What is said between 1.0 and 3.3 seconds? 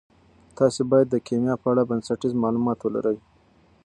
د کیمیا په اړه بنسټیز معلومات ولرئ.